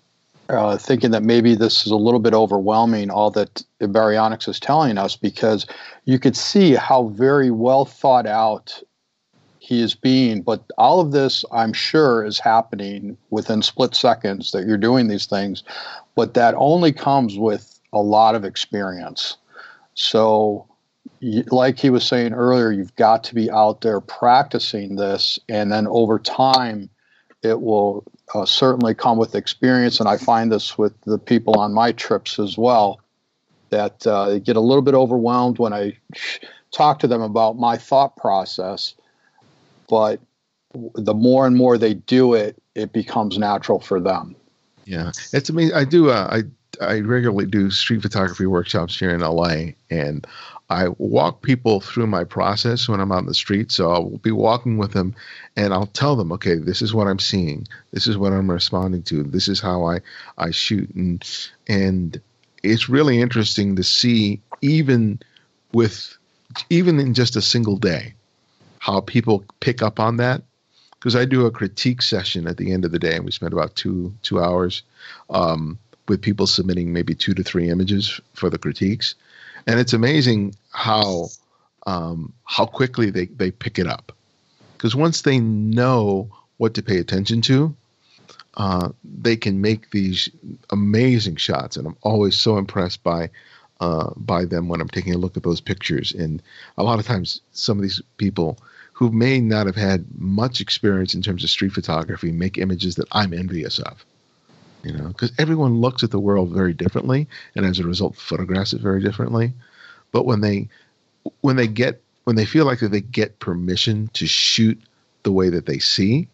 [0.50, 4.98] uh, thinking that maybe this is a little bit overwhelming, all that Ibarionex is telling
[4.98, 5.68] us, because
[6.06, 8.82] you could see how very well thought out
[9.60, 10.42] he is being.
[10.42, 15.28] But all of this, I'm sure, is happening within split seconds that you're doing these
[15.28, 15.64] things,
[16.16, 19.38] but that only comes with a lot of experience.
[19.94, 20.68] So,
[21.22, 25.88] like he was saying earlier, you've got to be out there practicing this, and then
[25.88, 26.90] over time,
[27.44, 28.04] it will
[28.34, 32.40] uh, certainly come with experience, and I find this with the people on my trips
[32.40, 33.02] as well,
[33.70, 35.98] that uh, they get a little bit overwhelmed when I
[36.72, 38.94] talk to them about my thought process.
[39.90, 40.20] But
[40.94, 44.36] the more and more they do it, it becomes natural for them.
[44.86, 45.76] Yeah, it's amazing.
[45.76, 46.10] I do.
[46.10, 46.44] Uh, I
[46.84, 50.26] I regularly do street photography workshops here in LA, and
[50.70, 53.72] I walk people through my process when I'm out in the street.
[53.72, 55.16] So I'll be walking with them
[55.56, 57.68] and I'll tell them, okay, this is what I'm seeing.
[57.92, 59.24] This is what I'm responding to.
[59.24, 60.02] This is how I,
[60.38, 60.90] I shoot.
[60.94, 61.28] And,
[61.68, 62.22] and
[62.62, 65.20] it's really interesting to see even
[65.72, 66.16] with,
[66.70, 68.14] even in just a single day,
[68.78, 70.44] how people pick up on that.
[70.92, 73.54] Because I do a critique session at the end of the day and we spend
[73.54, 74.84] about two, two hours,
[75.30, 75.80] um,
[76.10, 79.16] with people submitting maybe two to three images for the critiques
[79.68, 81.28] and it's amazing how
[81.86, 84.12] um, how quickly they they pick it up.
[84.74, 87.76] Because once they know what to pay attention to,
[88.56, 90.30] uh, they can make these
[90.70, 93.30] amazing shots, and I'm always so impressed by
[93.80, 96.12] uh, by them when I'm taking a look at those pictures.
[96.12, 96.42] And
[96.78, 98.58] a lot of times, some of these people
[98.94, 103.08] who may not have had much experience in terms of street photography make images that
[103.14, 104.06] I'm envious of
[104.84, 108.74] you know, because everyone looks at the world very differently, and as a result, photographs
[108.74, 109.54] it very differently.
[110.12, 110.70] But when they
[111.42, 114.80] when they get when they feel like that they get permission to shoot
[115.24, 116.28] the way that they see,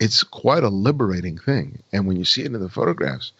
[0.00, 1.82] it's quite a liberating thing.
[1.92, 3.32] And when you see it in the photographs,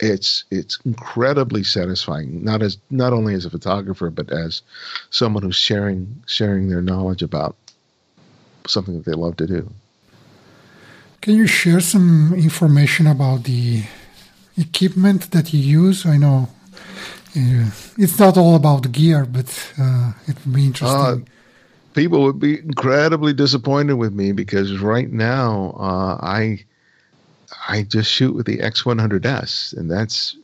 [0.00, 2.44] it's it's incredibly satisfying.
[2.44, 4.62] Not as not only as a photographer, but as
[5.10, 7.56] someone who's sharing sharing their knowledge about
[8.66, 9.70] something that they love to do.
[11.20, 13.82] Can you share some information about the
[14.56, 16.06] equipment that you use?
[16.06, 16.48] I know
[17.36, 20.98] uh, it's not all about gear, but uh, it would be interesting.
[20.98, 21.16] Uh,
[21.94, 26.64] people would be incredibly disappointed with me because right now uh, I
[27.68, 30.36] I just shoot with the X100S, and that's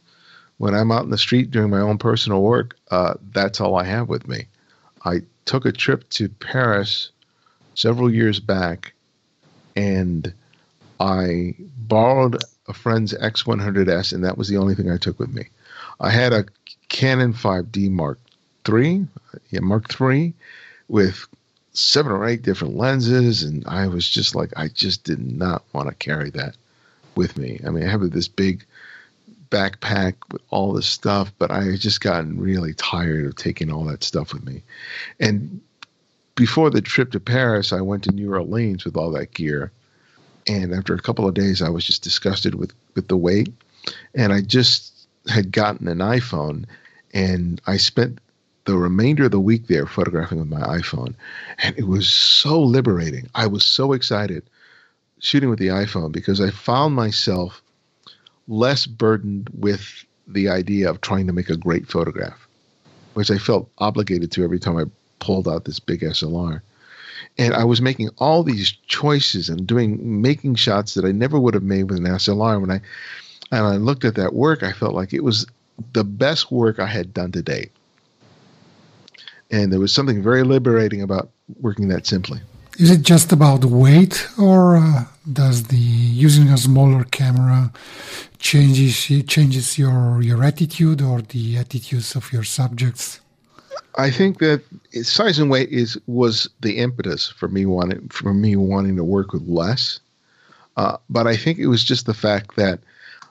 [0.59, 2.77] when I'm out in the street doing my own personal work.
[2.91, 4.47] Uh, that's all I have with me.
[5.05, 7.11] I took a trip to Paris
[7.75, 8.93] several years back,
[9.77, 10.33] and
[11.01, 15.49] I borrowed a friend's X100S, and that was the only thing I took with me.
[16.01, 16.47] I had a
[16.89, 18.19] Canon 5D Mark
[18.69, 19.07] III,
[19.51, 20.33] yeah, Mark III,
[20.89, 21.27] with
[21.73, 25.89] seven or eight different lenses, and I was just like, I just did not want
[25.89, 26.57] to carry that
[27.17, 27.61] with me.
[27.67, 28.65] I mean, I have this big
[29.51, 33.85] backpack with all this stuff, but I had just gotten really tired of taking all
[33.85, 34.63] that stuff with me.
[35.21, 35.61] And
[36.35, 39.71] before the trip to Paris, I went to New Orleans with all that gear.
[40.47, 43.53] And after a couple of days, I was just disgusted with, with the weight.
[44.15, 46.67] And I just had gotten an iPhone
[47.13, 48.19] and I spent
[48.65, 51.15] the remainder of the week there photographing with my iPhone.
[51.59, 53.29] And it was so liberating.
[53.35, 54.43] I was so excited
[55.21, 57.63] shooting with the iPhone because I found myself
[58.49, 62.47] less burdened with the idea of trying to make a great photograph,
[63.15, 64.85] which I felt obligated to every time I
[65.19, 66.61] pulled out this big SLR.
[67.39, 71.55] And I was making all these choices and doing making shots that I never would
[71.55, 72.61] have made with an SLR.
[72.61, 72.81] When I
[73.51, 75.47] and I looked at that work, I felt like it was
[75.93, 77.73] the best work I had done to date.
[79.51, 82.41] And there was something very liberating about working that simply.
[82.79, 87.73] Is it just about weight, or uh, does the using a smaller camera
[88.39, 93.21] changes changes your your attitude or the attitudes of your subjects?
[93.97, 94.63] I think that
[95.03, 99.33] size and weight is was the impetus for me wanting for me wanting to work
[99.33, 100.01] with less.
[100.77, 102.81] Uh, but I think it was just the fact that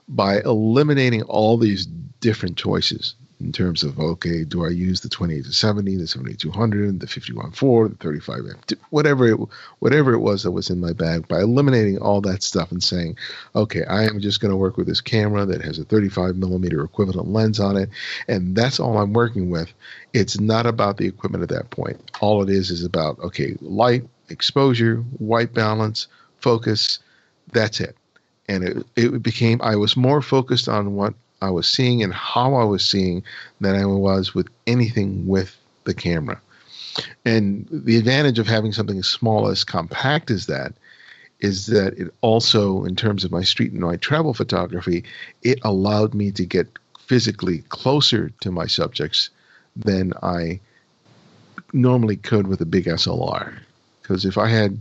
[0.08, 1.86] by eliminating all these
[2.22, 7.00] different choices, in terms of okay, do I use the 28 to 70, the 7200,
[7.00, 8.40] the 514, the 35,
[8.90, 9.38] whatever it,
[9.80, 11.28] whatever it was that was in my bag.
[11.28, 13.18] By eliminating all that stuff and saying,
[13.56, 16.84] okay, I am just going to work with this camera that has a 35 millimeter
[16.84, 17.90] equivalent lens on it,
[18.28, 19.74] and that's all I'm working with.
[20.14, 22.00] It's not about the equipment at that point.
[22.22, 26.08] All it is is about okay, light, exposure, white balance,
[26.40, 27.00] focus.
[27.52, 27.98] That's it
[28.50, 32.56] and it, it became i was more focused on what I was seeing and how
[32.56, 33.24] I was seeing
[33.60, 36.40] than I was with anything with the camera.
[37.26, 40.74] And the advantage of having something as small as compact as that
[41.42, 45.04] is that it also, in terms of my street and my travel photography,
[45.42, 49.30] it allowed me to get physically closer to my subjects
[49.76, 50.62] than I
[51.74, 53.60] normally could with a big SLR.
[54.02, 54.80] Because if I had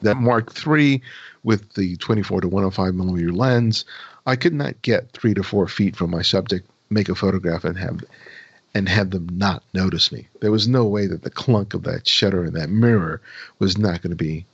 [0.00, 1.02] that Mark III
[1.42, 3.84] with the 24 to 105 millimeter lens,
[4.26, 7.78] I could not get three to four feet from my subject, make a photograph, and
[7.78, 8.04] have
[8.74, 10.28] and have them not notice me.
[10.40, 13.20] There was no way that the clunk of that shutter and that mirror
[13.58, 14.44] was not going to be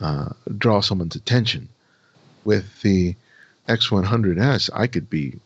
[0.00, 1.68] uh, draw someone's attention.
[2.44, 3.14] With the
[3.68, 5.38] X100S, I could be,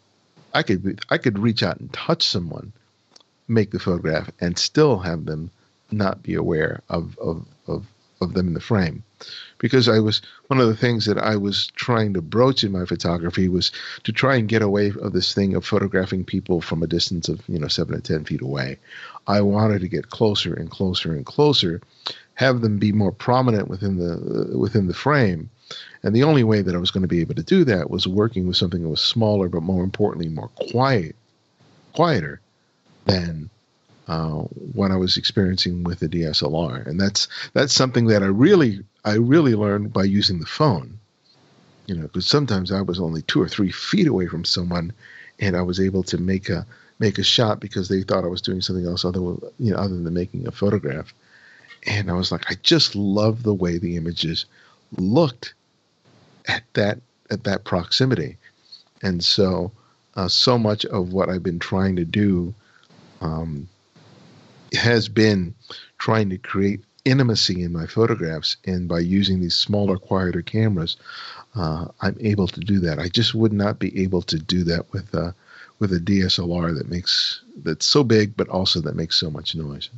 [0.55, 2.73] I could be, I could reach out and touch someone,
[3.47, 5.51] make the photograph, and still have them
[5.91, 7.87] not be aware of of of,
[8.21, 9.03] of them in the frame
[9.59, 12.85] because I was one of the things that I was trying to broach in my
[12.85, 16.87] photography was to try and get away of this thing of photographing people from a
[16.87, 18.79] distance of you know seven to ten feet away.
[19.27, 21.81] I wanted to get closer and closer and closer,
[22.35, 25.49] have them be more prominent within the uh, within the frame,
[26.03, 28.07] and the only way that I was going to be able to do that was
[28.07, 31.17] working with something that was smaller, but more importantly, more quiet,
[31.95, 32.41] quieter
[33.07, 33.51] than
[34.07, 34.41] uh,
[34.73, 39.15] what I was experiencing with the DSLR, and that's that's something that I really I
[39.15, 40.99] really learned by using the phone.
[41.87, 44.93] You know, because sometimes I was only two or three feet away from someone,
[45.39, 46.67] and I was able to make a
[46.99, 49.97] make a shot because they thought I was doing something else other you know other
[49.97, 51.15] than making a photograph.
[51.87, 54.47] And I was like, I just love the way the images
[54.97, 55.55] looked
[56.47, 58.37] at that at that proximity,
[59.03, 59.73] and so
[60.15, 62.55] uh, so much of what I've been trying to do
[63.21, 63.69] um,
[64.73, 65.55] has been
[65.99, 70.97] trying to create intimacy in my photographs, and by using these smaller, quieter cameras,
[71.55, 72.99] uh, I'm able to do that.
[72.99, 75.33] I just would not be able to do that with a uh,
[75.81, 79.91] with a DSLR that makes that's so big, but also that makes so much noise.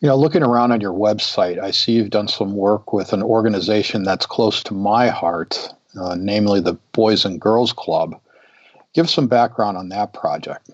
[0.00, 3.22] You know, looking around on your website, I see you've done some work with an
[3.22, 8.20] organization that's close to my heart, uh, namely the Boys and Girls Club.
[8.92, 10.70] Give some background on that project.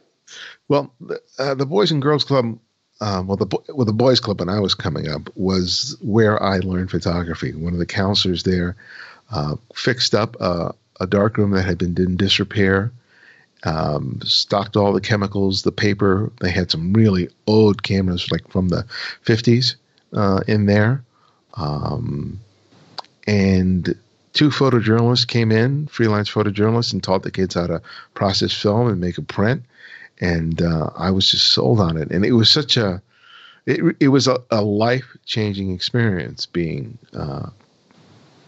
[0.70, 2.56] Well, the, uh, the Boys and Girls Club,
[3.00, 6.58] um, well, the well, the Boys Club when I was coming up was where I
[6.58, 7.52] learned photography.
[7.52, 8.76] One of the counselors there
[9.32, 12.92] uh, fixed up a, a darkroom that had been in disrepair,
[13.64, 16.30] um, stocked all the chemicals, the paper.
[16.40, 18.84] They had some really old cameras, like from the
[19.26, 19.74] 50s,
[20.12, 21.02] uh, in there.
[21.54, 22.38] Um,
[23.26, 23.92] and
[24.34, 27.82] two photojournalists came in, freelance photojournalists, and taught the kids how to
[28.14, 29.64] process film and make a print.
[30.20, 32.10] And uh, I was just sold on it.
[32.10, 33.02] And it was such a,
[33.66, 37.48] it, it was a, a life changing experience being, uh,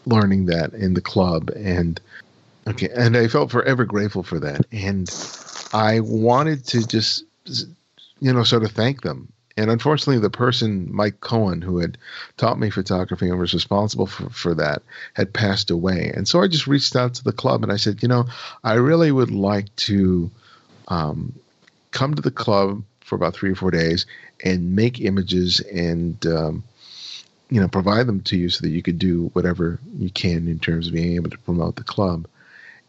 [0.07, 1.51] learning that in the club.
[1.57, 2.01] And,
[2.67, 2.89] okay.
[2.95, 4.67] And I felt forever grateful for that.
[4.73, 5.09] And
[5.73, 7.25] I wanted to just,
[8.21, 11.99] you know, sort of thank them and unfortunately, the person, Mike Cohen, who had
[12.37, 14.83] taught me photography and was responsible for, for that,
[15.15, 16.11] had passed away.
[16.15, 18.27] And so I just reached out to the club and I said, you know,
[18.65, 20.31] I really would like to
[20.89, 21.35] um,
[21.93, 24.07] come to the club for about three or four days
[24.45, 26.65] and make images and, um,
[27.51, 30.59] you know, provide them to you so that you could do whatever you can in
[30.59, 32.27] terms of being able to promote the club.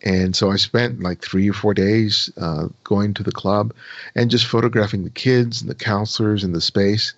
[0.03, 3.73] And so I spent like three or four days uh, going to the club
[4.15, 7.13] and just photographing the kids and the counselors and the space.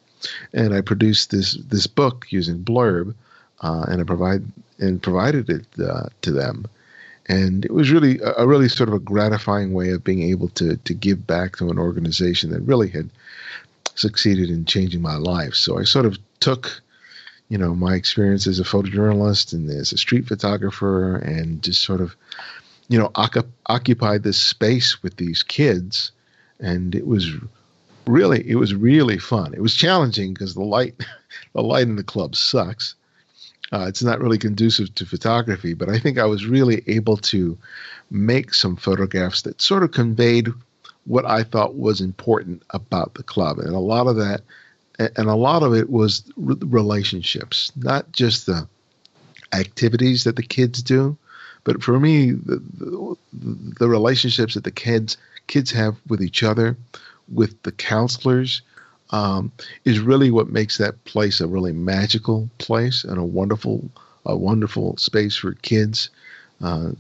[0.54, 3.14] And I produced this this book using Blurb,
[3.62, 4.44] uh, and I provide
[4.80, 6.66] and provided it uh, to them.
[7.28, 10.78] And it was really a really sort of a gratifying way of being able to
[10.78, 13.10] to give back to an organization that really had
[13.96, 15.56] succeeded in changing my life.
[15.56, 16.82] So I sort of took
[17.50, 22.02] you know my experience as a photojournalist and as a street photographer and just sort
[22.02, 22.16] of
[22.88, 23.12] you know,
[23.66, 26.12] occupied this space with these kids,
[26.60, 27.32] and it was
[28.06, 29.54] really it was really fun.
[29.54, 30.96] It was challenging because the light
[31.54, 32.96] the light in the club sucks.
[33.72, 37.58] Uh, it's not really conducive to photography, but I think I was really able to
[38.12, 40.50] make some photographs that sort of conveyed
[41.06, 44.42] what I thought was important about the club, and a lot of that,
[45.00, 48.68] and a lot of it was relationships, not just the
[49.54, 51.18] activities that the kids do,
[51.64, 53.16] but for me, the, the,
[53.80, 56.76] the relationships that the kids kids have with each other,
[57.32, 58.62] with the counselors,
[59.12, 59.52] um,
[59.84, 63.90] is really what makes that place a really magical place and a wonderful
[64.26, 66.10] a wonderful space for kids
[66.64, 66.92] uh,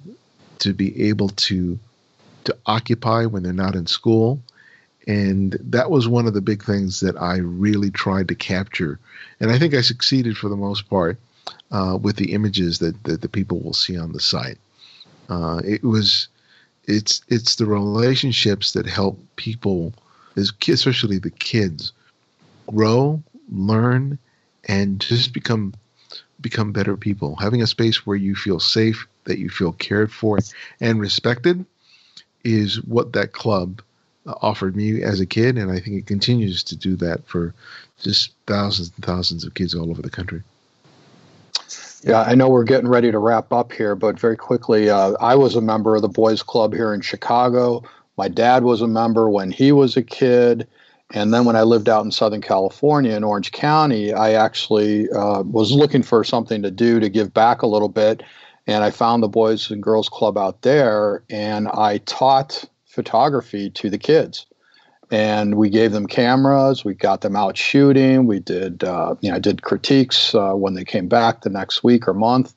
[0.59, 1.79] to be able to
[2.43, 4.39] to occupy when they're not in school.
[5.07, 8.99] And that was one of the big things that I really tried to capture.
[9.39, 11.19] And I think I succeeded for the most part
[11.71, 14.57] uh, with the images that, that the people will see on the site.
[15.29, 16.27] Uh, it was,
[16.85, 19.93] it's it's the relationships that help people,
[20.35, 21.91] especially the kids,
[22.68, 24.18] grow, learn,
[24.68, 25.74] and just become
[26.41, 27.36] become better people.
[27.38, 30.39] Having a space where you feel safe, that you feel cared for
[30.80, 31.66] and respected,
[32.43, 33.82] is what that club
[34.26, 37.53] offered me as a kid, and I think it continues to do that for
[38.01, 40.41] just thousands and thousands of kids all over the country.
[42.03, 45.36] Yeah, I know we're getting ready to wrap up here, but very quickly, uh, I
[45.36, 47.84] was a member of the Boys Club here in Chicago.
[48.18, 50.68] My dad was a member when he was a kid.
[51.11, 55.43] And then when I lived out in Southern California in Orange County, I actually uh,
[55.43, 58.23] was looking for something to do to give back a little bit.
[58.67, 63.89] And I found the Boys and Girls Club out there, and I taught photography to
[63.89, 64.47] the kids
[65.11, 66.83] and we gave them cameras.
[66.83, 68.25] We got them out shooting.
[68.25, 71.83] We did, uh, you know, I did critiques uh, when they came back the next
[71.83, 72.53] week or month.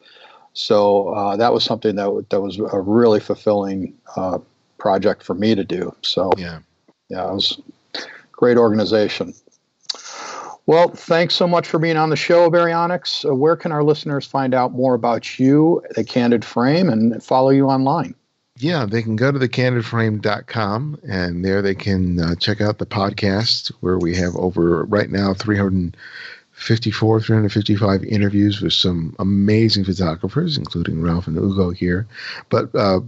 [0.55, 4.39] So uh, that was something that that was a really fulfilling uh,
[4.79, 5.95] project for me to do.
[6.03, 6.61] So yeah,
[7.09, 7.61] yeah, it was
[8.39, 9.35] great organization.
[10.67, 13.29] Well, thanks so much for being on the show, Ibarionex.
[13.29, 17.51] Uh, where can our listeners find out more about you, the Candid Frame, and follow
[17.51, 18.15] you online?
[18.61, 23.69] yeah, they can go to thecandidframe.com and there they can uh, check out the podcast
[23.81, 31.29] where we have over right now 354, 355 interviews with some amazing photographers, including Ralph
[31.29, 32.09] and Ugo here.
[32.49, 33.01] But uh,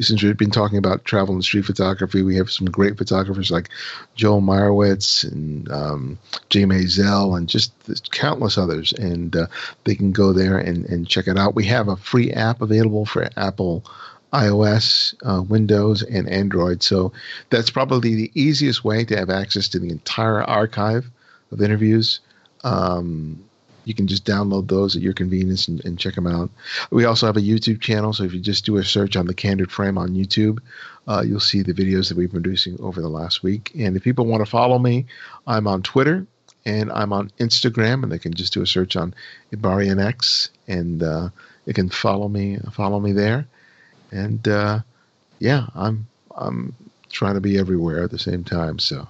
[0.00, 3.68] since we've been talking about travel and street photography, we have some great photographers like
[4.14, 7.72] Joel Meyerowitz and um, Jay Maisel and just
[8.10, 8.92] countless others.
[8.92, 9.46] And uh,
[9.84, 11.54] they can go there and, and check it out.
[11.54, 13.84] We have a free app available for Apple
[14.32, 16.82] iOS, uh, Windows, and Android.
[16.82, 17.12] So
[17.50, 21.10] that's probably the easiest way to have access to the entire archive
[21.50, 22.20] of interviews.
[22.62, 23.44] Um,
[23.84, 26.50] you can just download those at your convenience and, and, check them out.
[26.90, 29.34] We also have a YouTube channel, so if you just do a search on the
[29.34, 30.58] Candid Frame on YouTube,
[31.08, 33.72] uh, you'll see the videos that we've been producing over the last week.
[33.78, 35.06] And if people want to follow me,
[35.46, 36.26] I'm on Twitter
[36.66, 39.14] and I'm on Instagram, and they can just do a search on
[39.52, 41.30] Ibarionex, and uh,
[41.64, 43.46] they can follow me follow me there
[44.12, 44.80] and uh,
[45.38, 46.06] yeah, I'm
[46.36, 46.74] I'm
[47.10, 48.78] trying to be everywhere at the same time.
[48.78, 49.08] So,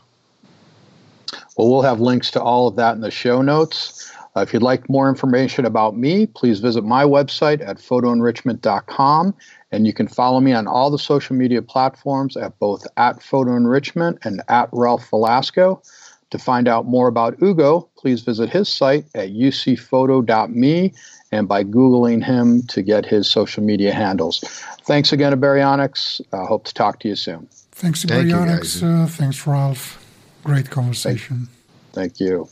[1.56, 4.12] well, we'll have links to all of that in the show notes.
[4.36, 9.34] Uh, if you'd like more information about me, please visit my website at photoenrichment.com.
[9.72, 13.56] And you can follow me on all the social media platforms at both at Photo
[13.56, 15.82] Enrichment and at Ralph Velasco.
[16.30, 20.94] To find out more about Ugo, please visit his site at ucphoto.me
[21.32, 24.40] and by Googling him to get his social media handles.
[24.84, 26.20] Thanks again to Ibarionex.
[26.32, 27.48] I uh, hope to talk to you soon.
[27.72, 28.82] Thanks to Thank Ibarionex.
[28.82, 30.04] Uh, thanks, Ralph.
[30.44, 31.48] Great conversation.
[31.92, 32.48] Thank, thank you.